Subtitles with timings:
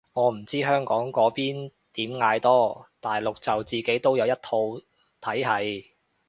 [0.13, 4.79] 我唔知香港嗰邊點嗌多，大陸就自己都有一套
[5.21, 5.85] 體係